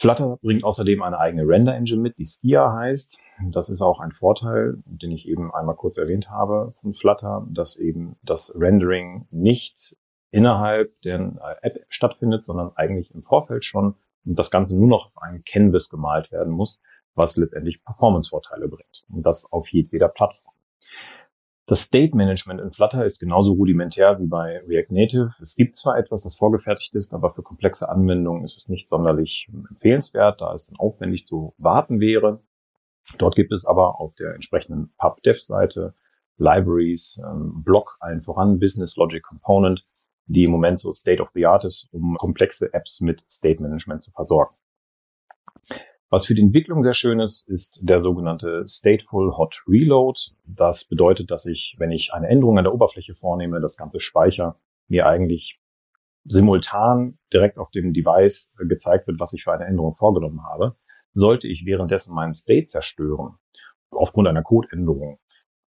Flutter 0.00 0.38
bringt 0.40 0.62
außerdem 0.62 1.02
eine 1.02 1.18
eigene 1.18 1.42
Render-Engine 1.42 2.00
mit, 2.00 2.18
die 2.18 2.24
Skia 2.24 2.72
heißt. 2.72 3.18
Das 3.50 3.68
ist 3.68 3.82
auch 3.82 3.98
ein 3.98 4.12
Vorteil, 4.12 4.80
den 4.84 5.10
ich 5.10 5.28
eben 5.28 5.52
einmal 5.52 5.74
kurz 5.74 5.98
erwähnt 5.98 6.30
habe 6.30 6.70
von 6.70 6.94
Flutter, 6.94 7.44
dass 7.50 7.76
eben 7.76 8.16
das 8.22 8.54
Rendering 8.56 9.26
nicht 9.32 9.96
innerhalb 10.30 11.00
der 11.02 11.58
App 11.62 11.84
stattfindet, 11.88 12.44
sondern 12.44 12.70
eigentlich 12.76 13.12
im 13.12 13.22
Vorfeld 13.22 13.64
schon 13.64 13.96
und 14.24 14.38
das 14.38 14.52
Ganze 14.52 14.76
nur 14.76 14.86
noch 14.86 15.06
auf 15.06 15.18
einem 15.20 15.42
Canvas 15.42 15.88
gemalt 15.88 16.30
werden 16.30 16.52
muss, 16.52 16.80
was 17.14 17.36
letztendlich 17.36 17.82
Performance-Vorteile 17.82 18.68
bringt. 18.68 19.04
Und 19.08 19.26
das 19.26 19.50
auf 19.50 19.68
jedweder 19.72 20.08
Plattform. 20.08 20.54
Das 21.68 21.82
State 21.82 22.16
Management 22.16 22.62
in 22.62 22.72
Flutter 22.72 23.04
ist 23.04 23.20
genauso 23.20 23.52
rudimentär 23.52 24.18
wie 24.18 24.26
bei 24.26 24.62
React 24.66 24.90
Native. 24.90 25.34
Es 25.42 25.54
gibt 25.54 25.76
zwar 25.76 25.98
etwas, 25.98 26.22
das 26.22 26.34
vorgefertigt 26.34 26.94
ist, 26.94 27.12
aber 27.12 27.28
für 27.28 27.42
komplexe 27.42 27.90
Anwendungen 27.90 28.42
ist 28.42 28.56
es 28.56 28.70
nicht 28.70 28.88
sonderlich 28.88 29.50
empfehlenswert, 29.68 30.40
da 30.40 30.54
es 30.54 30.64
dann 30.64 30.78
aufwendig 30.78 31.26
zu 31.26 31.52
warten 31.58 32.00
wäre. 32.00 32.40
Dort 33.18 33.36
gibt 33.36 33.52
es 33.52 33.66
aber 33.66 34.00
auf 34.00 34.14
der 34.14 34.34
entsprechenden 34.34 34.94
PubDev-Seite 34.96 35.94
Libraries, 36.38 37.20
ähm, 37.22 37.62
Block 37.62 37.98
allen 38.00 38.22
voran, 38.22 38.58
Business 38.58 38.96
Logic 38.96 39.22
Component, 39.22 39.86
die 40.24 40.44
im 40.44 40.50
Moment 40.50 40.80
so 40.80 40.94
State 40.94 41.20
of 41.20 41.28
the 41.34 41.44
Art 41.44 41.66
ist, 41.66 41.92
um 41.92 42.16
komplexe 42.16 42.72
Apps 42.72 43.02
mit 43.02 43.22
State 43.28 43.62
Management 43.62 44.02
zu 44.02 44.10
versorgen. 44.10 44.54
Was 46.10 46.24
für 46.24 46.34
die 46.34 46.42
Entwicklung 46.42 46.82
sehr 46.82 46.94
schön 46.94 47.20
ist, 47.20 47.46
ist 47.48 47.80
der 47.82 48.00
sogenannte 48.00 48.64
Stateful 48.66 49.36
Hot 49.36 49.62
Reload. 49.68 50.18
Das 50.46 50.84
bedeutet, 50.84 51.30
dass 51.30 51.44
ich, 51.44 51.76
wenn 51.78 51.90
ich 51.90 52.14
eine 52.14 52.28
Änderung 52.28 52.56
an 52.56 52.64
der 52.64 52.72
Oberfläche 52.72 53.14
vornehme, 53.14 53.60
das 53.60 53.76
Ganze 53.76 54.00
speicher, 54.00 54.58
mir 54.88 55.06
eigentlich 55.06 55.60
simultan 56.24 57.18
direkt 57.32 57.58
auf 57.58 57.70
dem 57.70 57.92
Device 57.92 58.54
gezeigt 58.56 59.06
wird, 59.06 59.20
was 59.20 59.34
ich 59.34 59.44
für 59.44 59.52
eine 59.52 59.66
Änderung 59.66 59.92
vorgenommen 59.92 60.44
habe. 60.44 60.76
Sollte 61.12 61.46
ich 61.46 61.66
währenddessen 61.66 62.14
meinen 62.14 62.32
State 62.32 62.66
zerstören, 62.66 63.34
aufgrund 63.90 64.28
einer 64.28 64.42
Codeänderung, 64.42 65.18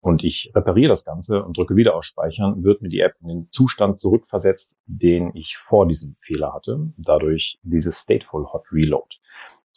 und 0.01 0.23
ich 0.23 0.53
repariere 0.55 0.91
das 0.91 1.05
Ganze 1.05 1.43
und 1.43 1.57
drücke 1.57 1.75
wieder 1.75 1.97
auf 1.97 2.05
Speichern, 2.05 2.63
wird 2.63 2.83
mir 2.83 2.89
die 2.89 3.01
App 3.01 3.17
in 3.21 3.29
den 3.29 3.49
Zustand 3.51 3.99
zurückversetzt, 3.99 4.79
den 4.87 5.33
ich 5.35 5.57
vor 5.57 5.89
diesem 5.89 6.15
Fehler 6.21 6.55
hatte. 6.55 6.93
Dadurch 6.97 7.59
dieses 7.63 8.01
Stateful 8.01 8.47
Hot 8.53 8.71
Reload. 8.71 9.17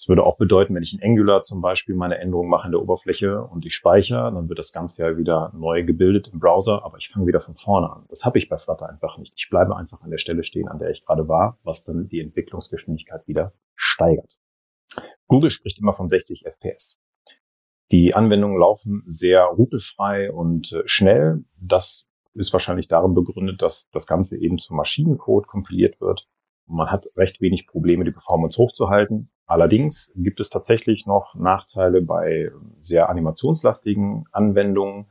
Das 0.01 0.09
würde 0.09 0.23
auch 0.23 0.37
bedeuten, 0.37 0.73
wenn 0.73 0.81
ich 0.81 0.95
in 0.95 1.03
Angular 1.03 1.43
zum 1.43 1.61
Beispiel 1.61 1.93
meine 1.93 2.17
Änderung 2.17 2.49
mache 2.49 2.65
in 2.65 2.71
der 2.71 2.81
Oberfläche 2.81 3.43
und 3.43 3.67
ich 3.67 3.75
speichere, 3.75 4.31
dann 4.33 4.49
wird 4.49 4.57
das 4.57 4.73
Ganze 4.73 5.03
ja 5.03 5.15
wieder 5.15 5.51
neu 5.55 5.83
gebildet 5.83 6.27
im 6.33 6.39
Browser, 6.39 6.83
aber 6.83 6.97
ich 6.97 7.07
fange 7.07 7.27
wieder 7.27 7.39
von 7.39 7.53
vorne 7.53 7.87
an. 7.91 8.05
Das 8.09 8.25
habe 8.25 8.39
ich 8.39 8.49
bei 8.49 8.57
Flutter 8.57 8.89
einfach 8.89 9.19
nicht. 9.19 9.31
Ich 9.37 9.51
bleibe 9.51 9.75
einfach 9.75 10.01
an 10.01 10.09
der 10.09 10.17
Stelle 10.17 10.43
stehen, 10.43 10.67
an 10.69 10.79
der 10.79 10.89
ich 10.89 11.05
gerade 11.05 11.27
war, 11.27 11.59
was 11.61 11.83
dann 11.83 12.09
die 12.09 12.19
Entwicklungsgeschwindigkeit 12.19 13.27
wieder 13.27 13.53
steigert. 13.75 14.39
Google 15.27 15.51
spricht 15.51 15.77
immer 15.77 15.93
von 15.93 16.09
60 16.09 16.45
FPS. 16.47 16.99
Die 17.91 18.15
Anwendungen 18.15 18.57
laufen 18.57 19.03
sehr 19.05 19.43
ruckelfrei 19.43 20.31
und 20.31 20.73
äh, 20.73 20.81
schnell. 20.85 21.45
Das 21.59 22.09
ist 22.33 22.53
wahrscheinlich 22.53 22.87
darin 22.87 23.13
begründet, 23.13 23.61
dass 23.61 23.91
das 23.91 24.07
Ganze 24.07 24.35
eben 24.39 24.57
zum 24.57 24.77
Maschinencode 24.77 25.45
kompiliert 25.45 26.01
wird. 26.01 26.27
Man 26.71 26.89
hat 26.89 27.07
recht 27.15 27.41
wenig 27.41 27.67
Probleme, 27.67 28.03
die 28.03 28.11
Performance 28.11 28.57
hochzuhalten. 28.57 29.29
Allerdings 29.45 30.13
gibt 30.15 30.39
es 30.39 30.49
tatsächlich 30.49 31.05
noch 31.05 31.35
Nachteile 31.35 32.01
bei 32.01 32.51
sehr 32.79 33.09
animationslastigen 33.09 34.25
Anwendungen, 34.31 35.07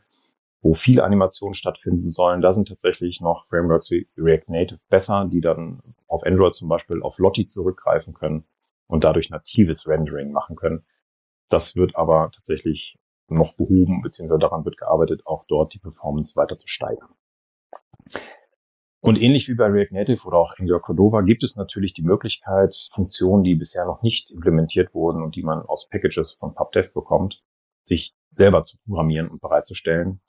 wo 0.63 0.75
viele 0.75 1.05
Animationen 1.05 1.55
stattfinden 1.55 2.09
sollen. 2.09 2.41
Da 2.41 2.53
sind 2.53 2.69
tatsächlich 2.69 3.21
noch 3.21 3.45
Frameworks 3.45 3.91
wie 3.91 4.09
React 4.17 4.49
Native 4.49 4.81
besser, 4.89 5.29
die 5.31 5.41
dann 5.41 5.83
auf 6.07 6.25
Android 6.25 6.55
zum 6.55 6.69
Beispiel 6.69 7.03
auf 7.03 7.19
Lottie 7.19 7.47
zurückgreifen 7.47 8.15
können 8.15 8.45
und 8.87 9.05
dadurch 9.05 9.31
natives 9.31 9.87
Rendering 9.87 10.33
machen 10.33 10.57
können. 10.57 10.85
Das 11.49 11.77
wird 11.77 11.97
aber 11.97 12.31
tatsächlich 12.33 12.99
noch 13.29 13.55
behoben, 13.55 14.03
beziehungsweise 14.03 14.41
daran 14.41 14.65
wird 14.65 14.77
gearbeitet, 14.77 15.23
auch 15.27 15.45
dort 15.47 15.75
die 15.75 15.79
Performance 15.79 16.35
weiter 16.37 16.59
zu 16.59 16.67
steigern. 16.67 17.11
Und 19.03 19.21
ähnlich 19.21 19.49
wie 19.49 19.55
bei 19.55 19.67
React 19.67 19.93
Native 19.93 20.27
oder 20.27 20.37
auch 20.37 20.55
Angular 20.59 20.81
Cordova 20.81 21.23
gibt 21.23 21.43
es 21.43 21.57
natürlich 21.57 21.95
die 21.95 22.03
Möglichkeit, 22.03 22.75
Funktionen, 22.91 23.45
die 23.45 23.55
bisher 23.55 23.87
noch 23.87 24.03
nicht 24.03 24.31
implementiert 24.31 24.95
wurden 24.95 25.23
und 25.23 25.37
die 25.37 25.43
man 25.43 25.63
aus 25.63 25.89
Packages 25.89 26.33
von 26.33 26.55
PubDev 26.55 26.93
bekommt, 26.93 27.43
sich 27.83 28.15
selber 28.33 28.63
zu 28.63 28.77
programmieren 28.85 29.29
und 29.29 29.41
bereitzustellen. 29.41 30.21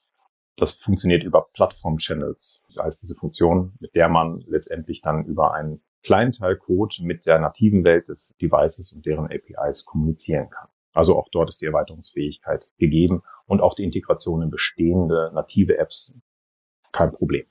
Das 0.55 0.71
funktioniert 0.71 1.23
über 1.23 1.49
Plattform-Channels. 1.53 2.61
Das 2.67 2.77
heißt, 2.77 3.01
diese 3.01 3.15
Funktion, 3.15 3.73
mit 3.79 3.95
der 3.95 4.07
man 4.07 4.41
letztendlich 4.47 5.01
dann 5.01 5.25
über 5.25 5.53
einen 5.53 5.81
kleinen 6.03 6.31
Teil 6.31 6.55
Code 6.55 6.95
mit 7.01 7.25
der 7.25 7.39
nativen 7.39 7.83
Welt 7.83 8.07
des 8.07 8.35
Devices 8.41 8.93
und 8.93 9.05
deren 9.05 9.25
APIs 9.25 9.85
kommunizieren 9.85 10.49
kann. 10.49 10.69
Also 10.93 11.17
auch 11.17 11.27
dort 11.29 11.49
ist 11.49 11.61
die 11.61 11.65
Erweiterungsfähigkeit 11.65 12.67
gegeben 12.77 13.21
und 13.45 13.61
auch 13.61 13.75
die 13.75 13.83
Integration 13.83 14.41
in 14.41 14.49
bestehende 14.49 15.31
native 15.33 15.77
Apps 15.77 16.13
kein 16.91 17.11
Problem. 17.11 17.45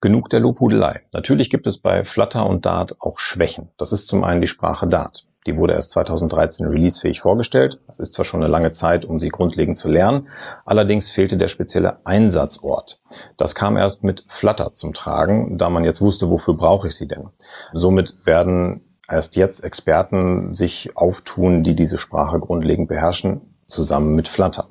Genug 0.00 0.30
der 0.30 0.40
Lobhudelei. 0.40 1.02
Natürlich 1.12 1.50
gibt 1.50 1.66
es 1.66 1.78
bei 1.78 2.04
Flutter 2.04 2.46
und 2.46 2.66
Dart 2.66 2.96
auch 3.00 3.18
Schwächen. 3.18 3.70
Das 3.78 3.92
ist 3.92 4.06
zum 4.06 4.22
einen 4.22 4.40
die 4.40 4.46
Sprache 4.46 4.86
Dart. 4.86 5.26
Die 5.46 5.56
wurde 5.56 5.74
erst 5.74 5.92
2013 5.92 6.66
releasefähig 6.66 7.20
vorgestellt. 7.20 7.80
Das 7.86 8.00
ist 8.00 8.14
zwar 8.14 8.24
schon 8.24 8.42
eine 8.42 8.50
lange 8.50 8.72
Zeit, 8.72 9.04
um 9.04 9.20
sie 9.20 9.28
grundlegend 9.28 9.76
zu 9.76 9.88
lernen, 9.88 10.28
allerdings 10.64 11.10
fehlte 11.10 11.36
der 11.36 11.48
spezielle 11.48 12.04
Einsatzort. 12.04 13.00
Das 13.36 13.54
kam 13.54 13.76
erst 13.76 14.02
mit 14.02 14.24
Flutter 14.28 14.74
zum 14.74 14.92
Tragen, 14.92 15.56
da 15.56 15.70
man 15.70 15.84
jetzt 15.84 16.00
wusste, 16.00 16.30
wofür 16.30 16.54
brauche 16.54 16.88
ich 16.88 16.96
sie 16.96 17.06
denn. 17.08 17.28
Somit 17.72 18.14
werden 18.24 18.82
erst 19.08 19.36
jetzt 19.36 19.62
Experten 19.62 20.54
sich 20.54 20.96
auftun, 20.96 21.62
die 21.62 21.76
diese 21.76 21.98
Sprache 21.98 22.40
grundlegend 22.40 22.88
beherrschen, 22.88 23.40
zusammen 23.66 24.14
mit 24.14 24.28
Flutter. 24.28 24.68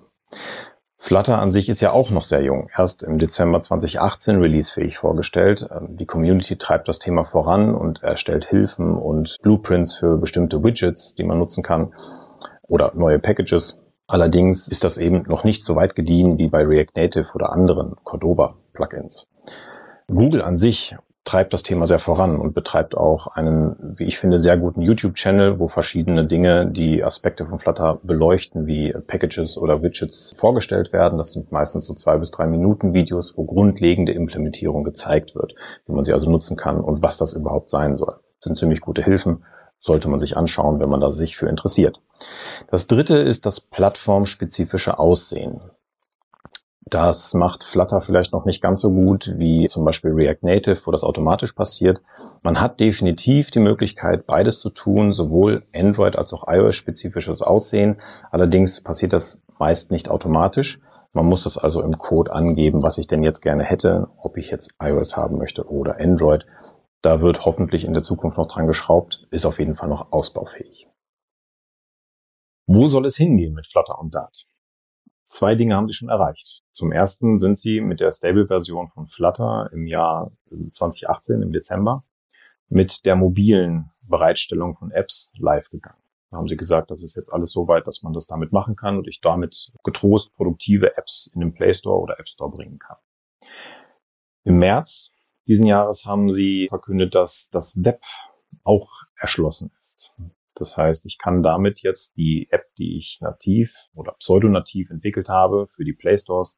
Flutter 1.05 1.37
an 1.37 1.51
sich 1.51 1.69
ist 1.69 1.81
ja 1.81 1.91
auch 1.91 2.09
noch 2.09 2.23
sehr 2.23 2.41
jung, 2.41 2.67
erst 2.75 3.03
im 3.03 3.19
Dezember 3.19 3.61
2018 3.61 4.37
releasefähig 4.37 4.97
vorgestellt. 4.97 5.69
Ähm, 5.71 5.97
die 5.97 6.07
Community 6.07 6.57
treibt 6.57 6.87
das 6.87 6.97
Thema 6.97 7.23
voran 7.23 7.75
und 7.75 8.01
erstellt 8.01 8.45
Hilfen 8.45 8.95
und 8.95 9.37
Blueprints 9.43 9.93
für 9.93 10.17
bestimmte 10.17 10.63
Widgets, 10.63 11.13
die 11.13 11.23
man 11.23 11.37
nutzen 11.37 11.61
kann 11.61 11.93
oder 12.63 12.93
neue 12.95 13.19
Packages. 13.19 13.77
Allerdings 14.07 14.67
ist 14.67 14.83
das 14.83 14.97
eben 14.97 15.25
noch 15.27 15.43
nicht 15.43 15.63
so 15.63 15.75
weit 15.75 15.95
gediehen 15.95 16.39
wie 16.39 16.47
bei 16.47 16.65
React 16.65 16.93
Native 16.95 17.35
oder 17.35 17.51
anderen 17.51 17.93
Cordova 18.03 18.55
Plugins. 18.73 19.27
Google 20.07 20.41
an 20.41 20.57
sich 20.57 20.95
treibt 21.25 21.53
das 21.53 21.63
Thema 21.63 21.87
sehr 21.87 21.99
voran 21.99 22.39
und 22.39 22.53
betreibt 22.53 22.95
auch 22.95 23.27
einen, 23.27 23.75
wie 23.97 24.05
ich 24.05 24.19
finde, 24.19 24.37
sehr 24.37 24.57
guten 24.57 24.81
YouTube-Channel, 24.81 25.59
wo 25.59 25.67
verschiedene 25.67 26.25
Dinge, 26.25 26.67
die 26.67 27.03
Aspekte 27.03 27.47
von 27.47 27.57
Flutter 27.57 27.99
beleuchten, 28.03 28.67
wie 28.67 28.93
Packages 29.07 29.57
oder 29.57 29.81
Widgets 29.81 30.33
vorgestellt 30.37 30.93
werden. 30.93 31.17
Das 31.17 31.33
sind 31.33 31.51
meistens 31.51 31.87
so 31.87 31.95
zwei 31.95 32.17
bis 32.19 32.29
drei 32.29 32.45
Minuten 32.45 32.93
Videos, 32.93 33.35
wo 33.35 33.43
grundlegende 33.43 34.13
Implementierung 34.13 34.83
gezeigt 34.83 35.35
wird, 35.35 35.55
wie 35.87 35.93
man 35.93 36.05
sie 36.05 36.13
also 36.13 36.29
nutzen 36.29 36.57
kann 36.57 36.79
und 36.79 37.01
was 37.01 37.17
das 37.17 37.33
überhaupt 37.33 37.71
sein 37.71 37.95
soll. 37.95 38.13
Das 38.39 38.43
sind 38.45 38.57
ziemlich 38.57 38.81
gute 38.81 39.03
Hilfen, 39.03 39.43
sollte 39.79 40.09
man 40.09 40.19
sich 40.19 40.37
anschauen, 40.37 40.79
wenn 40.79 40.89
man 40.89 41.01
da 41.01 41.11
sich 41.11 41.37
für 41.37 41.47
interessiert. 41.47 42.01
Das 42.69 42.85
dritte 42.85 43.17
ist 43.17 43.47
das 43.47 43.59
plattformspezifische 43.59 44.99
Aussehen. 44.99 45.59
Das 46.87 47.33
macht 47.33 47.63
Flutter 47.63 47.99
vielleicht 47.99 48.31
noch 48.31 48.45
nicht 48.45 48.61
ganz 48.61 48.81
so 48.81 48.91
gut 48.91 49.33
wie 49.37 49.65
zum 49.65 49.83
Beispiel 49.85 50.11
React 50.11 50.43
Native, 50.43 50.79
wo 50.85 50.91
das 50.91 51.03
automatisch 51.03 51.53
passiert. 51.53 52.03
Man 52.43 52.61
hat 52.61 52.79
definitiv 52.79 53.49
die 53.49 53.59
Möglichkeit, 53.59 54.27
beides 54.27 54.59
zu 54.59 54.69
tun, 54.69 55.11
sowohl 55.11 55.65
Android 55.73 56.15
als 56.15 56.31
auch 56.31 56.47
iOS-spezifisches 56.47 57.41
Aussehen. 57.41 57.97
Allerdings 58.29 58.83
passiert 58.83 59.13
das 59.13 59.41
meist 59.57 59.89
nicht 59.89 60.09
automatisch. 60.09 60.79
Man 61.11 61.25
muss 61.25 61.43
das 61.43 61.57
also 61.57 61.81
im 61.81 61.97
Code 61.97 62.31
angeben, 62.33 62.83
was 62.83 62.99
ich 62.99 63.07
denn 63.07 63.23
jetzt 63.23 63.41
gerne 63.41 63.63
hätte, 63.63 64.09
ob 64.17 64.37
ich 64.37 64.51
jetzt 64.51 64.75
iOS 64.79 65.17
haben 65.17 65.37
möchte 65.39 65.67
oder 65.67 65.99
Android. 65.99 66.45
Da 67.01 67.21
wird 67.21 67.45
hoffentlich 67.45 67.83
in 67.83 67.93
der 67.93 68.03
Zukunft 68.03 68.37
noch 68.37 68.47
dran 68.47 68.67
geschraubt, 68.67 69.25
ist 69.31 69.45
auf 69.45 69.57
jeden 69.57 69.75
Fall 69.75 69.89
noch 69.89 70.11
ausbaufähig. 70.11 70.87
Wo 72.67 72.87
soll 72.87 73.05
es 73.05 73.15
hingehen 73.15 73.53
mit 73.53 73.65
Flutter 73.65 73.97
und 73.97 74.13
Dart? 74.13 74.45
Zwei 75.35 75.55
Dinge 75.55 75.75
haben 75.75 75.87
sie 75.87 75.93
schon 75.93 76.07
erreicht. 76.07 76.63
Zum 76.71 76.93
ersten 76.93 77.39
sind 77.39 77.59
sie 77.59 77.81
mit 77.81 77.99
der 77.99 78.13
Stable-Version 78.13 78.87
von 78.87 79.09
Flutter 79.09 79.69
im 79.73 79.85
Jahr 79.85 80.31
2018, 80.71 81.41
im 81.41 81.51
Dezember, 81.51 82.05
mit 82.69 83.03
der 83.03 83.17
mobilen 83.17 83.91
Bereitstellung 84.03 84.75
von 84.75 84.91
Apps 84.91 85.33
live 85.37 85.69
gegangen. 85.69 86.01
Da 86.31 86.37
haben 86.37 86.47
sie 86.47 86.55
gesagt, 86.55 86.89
das 86.89 87.03
ist 87.03 87.15
jetzt 87.15 87.33
alles 87.33 87.51
so 87.51 87.67
weit, 87.67 87.85
dass 87.85 88.01
man 88.01 88.13
das 88.13 88.27
damit 88.27 88.53
machen 88.53 88.77
kann 88.77 88.97
und 88.97 89.09
ich 89.09 89.19
damit 89.19 89.73
getrost 89.83 90.33
produktive 90.35 90.95
Apps 90.95 91.29
in 91.33 91.41
den 91.41 91.53
Play 91.53 91.73
Store 91.73 91.99
oder 91.99 92.17
App 92.17 92.29
Store 92.29 92.49
bringen 92.49 92.79
kann. 92.79 92.97
Im 94.45 94.57
März 94.59 95.13
diesen 95.49 95.65
Jahres 95.65 96.05
haben 96.05 96.31
sie 96.31 96.67
verkündet, 96.69 97.13
dass 97.13 97.49
das 97.51 97.75
Web 97.83 97.99
auch 98.63 98.89
erschlossen 99.17 99.73
ist. 99.81 100.13
Das 100.55 100.77
heißt, 100.77 101.05
ich 101.05 101.17
kann 101.17 101.43
damit 101.43 101.81
jetzt 101.81 102.15
die 102.15 102.47
App, 102.49 102.73
die 102.77 102.97
ich 102.97 103.19
nativ 103.21 103.75
oder 103.93 104.13
pseudonativ 104.13 104.89
entwickelt 104.89 105.27
habe 105.27 105.67
für 105.67 105.83
die 105.83 105.93
Play 105.93 106.17
Stores, 106.17 106.57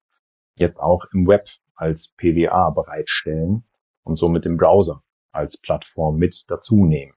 jetzt 0.55 0.79
auch 0.79 1.05
im 1.13 1.27
Web 1.27 1.47
als 1.75 2.13
PWA 2.15 2.69
bereitstellen 2.69 3.63
und 4.03 4.15
somit 4.15 4.45
den 4.45 4.57
Browser 4.57 5.03
als 5.31 5.59
Plattform 5.59 6.17
mit 6.17 6.45
dazu 6.47 6.85
nehmen. 6.85 7.13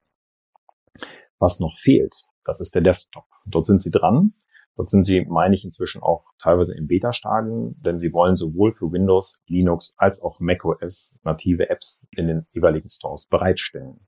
Was 1.39 1.61
noch 1.61 1.77
fehlt, 1.77 2.15
das 2.45 2.61
ist 2.61 2.75
der 2.75 2.83
Desktop. 2.83 3.25
Dort 3.47 3.67
sind 3.67 3.81
sie 3.83 3.91
dran. 3.91 4.35
Dort 4.77 4.89
sind 4.89 5.05
sie, 5.05 5.27
meine 5.27 5.55
ich, 5.55 5.65
inzwischen 5.65 6.03
auch 6.03 6.25
teilweise 6.39 6.75
im 6.75 6.87
Beta-Stadium, 6.87 7.75
denn 7.83 7.99
sie 7.99 8.13
wollen 8.13 8.37
sowohl 8.37 8.73
für 8.73 8.91
Windows, 8.93 9.43
Linux 9.47 9.95
als 9.99 10.23
auch 10.23 10.41
macOS 10.41 11.19
native 11.23 11.69
Apps 11.69 12.07
in 12.13 12.29
den 12.29 12.47
jeweiligen 12.53 12.89
Stores 12.89 13.27
bereitstellen. 13.27 14.07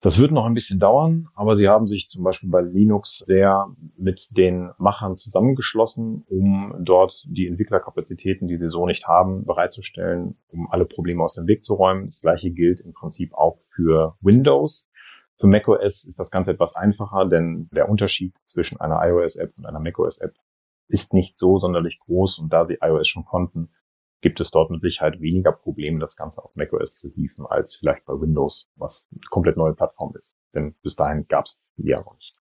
Das 0.00 0.20
wird 0.20 0.30
noch 0.30 0.44
ein 0.44 0.54
bisschen 0.54 0.78
dauern, 0.78 1.28
aber 1.34 1.56
sie 1.56 1.68
haben 1.68 1.88
sich 1.88 2.08
zum 2.08 2.22
Beispiel 2.22 2.48
bei 2.48 2.60
Linux 2.60 3.18
sehr 3.18 3.66
mit 3.96 4.36
den 4.36 4.70
Machern 4.78 5.16
zusammengeschlossen, 5.16 6.24
um 6.28 6.72
dort 6.78 7.24
die 7.26 7.48
Entwicklerkapazitäten, 7.48 8.46
die 8.46 8.58
sie 8.58 8.68
so 8.68 8.86
nicht 8.86 9.08
haben, 9.08 9.44
bereitzustellen, 9.44 10.36
um 10.48 10.70
alle 10.70 10.84
Probleme 10.84 11.24
aus 11.24 11.34
dem 11.34 11.48
Weg 11.48 11.64
zu 11.64 11.74
räumen. 11.74 12.04
Das 12.04 12.20
gleiche 12.20 12.52
gilt 12.52 12.80
im 12.80 12.92
Prinzip 12.92 13.34
auch 13.34 13.58
für 13.58 14.16
Windows. 14.20 14.88
Für 15.36 15.48
macOS 15.48 16.04
ist 16.04 16.18
das 16.18 16.30
Ganze 16.30 16.52
etwas 16.52 16.76
einfacher, 16.76 17.26
denn 17.26 17.68
der 17.72 17.88
Unterschied 17.88 18.36
zwischen 18.44 18.80
einer 18.80 19.00
iOS-App 19.04 19.52
und 19.58 19.66
einer 19.66 19.80
macOS-App 19.80 20.34
ist 20.86 21.12
nicht 21.12 21.38
so 21.38 21.58
sonderlich 21.58 21.98
groß 21.98 22.38
und 22.38 22.52
da 22.52 22.66
sie 22.66 22.78
iOS 22.80 23.08
schon 23.08 23.24
konnten, 23.24 23.70
gibt 24.20 24.40
es 24.40 24.50
dort 24.50 24.70
mit 24.70 24.80
Sicherheit 24.80 25.20
weniger 25.20 25.52
Probleme, 25.52 26.00
das 26.00 26.16
Ganze 26.16 26.44
auf 26.44 26.54
macOS 26.56 26.94
zu 26.94 27.08
hieven, 27.08 27.46
als 27.46 27.74
vielleicht 27.74 28.04
bei 28.04 28.14
Windows, 28.14 28.68
was 28.76 29.08
eine 29.12 29.20
komplett 29.30 29.56
neue 29.56 29.74
Plattform 29.74 30.14
ist. 30.16 30.36
Denn 30.54 30.74
bis 30.82 30.96
dahin 30.96 31.26
gab 31.28 31.44
es 31.44 31.72
die 31.76 31.88
ja 31.88 32.00
noch 32.00 32.14
nicht. 32.14 32.40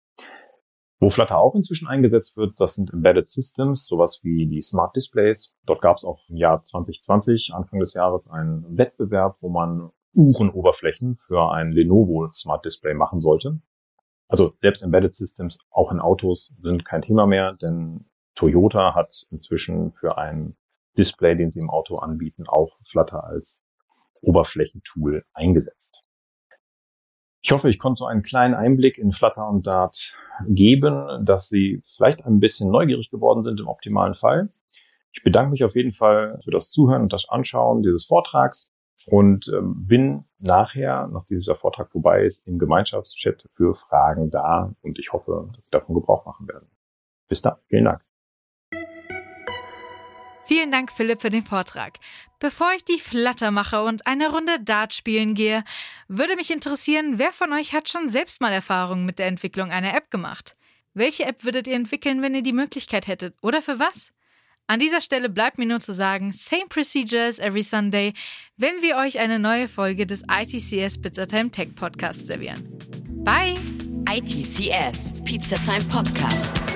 Wo 1.00 1.11
Flutter 1.11 1.38
auch 1.38 1.54
inzwischen 1.54 1.88
eingesetzt 1.88 2.37
wird, 2.37 2.61
das 2.61 2.76
sind 2.76 2.93
Embedded 2.93 3.28
Systems, 3.28 3.87
sowas 3.87 4.21
wie 4.23 4.47
die 4.47 4.62
Smart 4.62 4.95
Displays. 4.97 5.54
Dort 5.66 5.83
gab 5.83 5.97
es 5.97 6.04
auch 6.04 6.21
im 6.28 6.37
Jahr 6.37 6.62
2020, 6.62 7.52
Anfang 7.52 7.81
des 7.81 7.95
Jahres, 7.95 8.28
einen 8.28 8.78
Wettbewerb, 8.78 9.37
wo 9.40 9.49
man 9.49 9.90
Uhrenoberflächen 10.14 11.16
für 11.16 11.50
ein 11.50 11.73
Lenovo 11.73 12.31
Smart 12.33 12.64
Display 12.64 12.95
machen 12.95 13.21
sollte. 13.21 13.61
Also 14.28 14.54
selbst 14.59 14.83
Embedded 14.83 15.14
Systems 15.14 15.59
auch 15.71 15.93
in 15.93 16.00
Autos 16.00 16.54
sind 16.59 16.85
kein 16.85 17.02
Thema 17.02 17.26
mehr, 17.26 17.52
denn 17.52 18.07
Toyota 18.35 18.95
hat 18.95 19.26
inzwischen 19.31 19.93
für 19.93 20.16
ein 20.16 20.57
Display, 20.96 21.36
den 21.36 21.50
sie 21.50 21.60
im 21.60 21.70
Auto 21.70 21.96
anbieten, 21.98 22.44
auch 22.46 22.76
Flutter 22.82 23.24
als 23.24 23.64
Oberflächentool 24.20 25.24
eingesetzt. 25.32 26.02
Ich 27.42 27.52
hoffe, 27.52 27.68
ich 27.68 27.78
konnte 27.78 27.98
so 27.98 28.06
einen 28.06 28.22
kleinen 28.22 28.54
Einblick 28.54 28.96
in 28.96 29.12
Flutter 29.12 29.46
und 29.48 29.66
Dart 29.66 30.14
geben, 30.48 31.24
dass 31.24 31.48
Sie 31.48 31.82
vielleicht 31.84 32.24
ein 32.24 32.40
bisschen 32.40 32.70
neugierig 32.70 33.10
geworden 33.10 33.42
sind 33.42 33.60
im 33.60 33.68
optimalen 33.68 34.14
Fall. 34.14 34.50
Ich 35.12 35.22
bedanke 35.22 35.50
mich 35.50 35.62
auf 35.62 35.76
jeden 35.76 35.92
Fall 35.92 36.38
für 36.42 36.50
das 36.50 36.70
Zuhören 36.70 37.02
und 37.02 37.12
das 37.12 37.28
Anschauen 37.28 37.82
dieses 37.82 38.06
Vortrags 38.06 38.72
und 39.06 39.48
ähm, 39.54 39.86
bin 39.86 40.24
nachher, 40.38 41.06
nachdem 41.12 41.38
dieser 41.38 41.54
Vortrag 41.54 41.92
vorbei 41.92 42.24
ist, 42.24 42.46
im 42.46 42.58
Gemeinschaftschat 42.58 43.44
für 43.50 43.74
Fragen 43.74 44.30
da 44.30 44.74
und 44.80 44.98
ich 44.98 45.12
hoffe, 45.12 45.50
dass 45.54 45.64
Sie 45.64 45.70
davon 45.70 45.94
Gebrauch 45.94 46.24
machen 46.24 46.48
werden. 46.48 46.68
Bis 47.28 47.42
dann. 47.42 47.56
Vielen 47.68 47.84
Dank. 47.84 48.13
Vielen 50.46 50.70
Dank, 50.70 50.92
Philipp, 50.92 51.22
für 51.22 51.30
den 51.30 51.44
Vortrag. 51.44 51.98
Bevor 52.38 52.72
ich 52.74 52.84
die 52.84 52.98
Flatter 52.98 53.50
mache 53.50 53.82
und 53.82 54.06
eine 54.06 54.30
Runde 54.30 54.60
Dart 54.60 54.92
spielen 54.92 55.34
gehe, 55.34 55.64
würde 56.08 56.36
mich 56.36 56.50
interessieren, 56.50 57.18
wer 57.18 57.32
von 57.32 57.52
euch 57.52 57.72
hat 57.72 57.88
schon 57.88 58.10
selbst 58.10 58.40
mal 58.40 58.52
Erfahrungen 58.52 59.06
mit 59.06 59.18
der 59.18 59.28
Entwicklung 59.28 59.70
einer 59.70 59.94
App 59.94 60.10
gemacht? 60.10 60.56
Welche 60.92 61.24
App 61.24 61.44
würdet 61.44 61.66
ihr 61.66 61.74
entwickeln, 61.74 62.20
wenn 62.22 62.34
ihr 62.34 62.42
die 62.42 62.52
Möglichkeit 62.52 63.06
hättet? 63.06 63.34
Oder 63.40 63.62
für 63.62 63.78
was? 63.78 64.12
An 64.66 64.80
dieser 64.80 65.00
Stelle 65.00 65.28
bleibt 65.28 65.58
mir 65.58 65.66
nur 65.66 65.80
zu 65.80 65.92
sagen, 65.92 66.32
same 66.32 66.66
procedures 66.68 67.38
every 67.38 67.62
Sunday, 67.62 68.14
wenn 68.56 68.80
wir 68.80 68.96
euch 68.96 69.18
eine 69.18 69.38
neue 69.38 69.68
Folge 69.68 70.06
des 70.06 70.22
ITCS 70.22 71.00
Pizza 71.00 71.26
Time 71.26 71.50
Tech 71.50 71.74
Podcasts 71.74 72.26
servieren. 72.26 72.62
Bye! 73.24 73.56
ITCS 74.06 75.22
Pizza 75.24 75.56
Time 75.56 75.84
Podcast. 75.84 76.74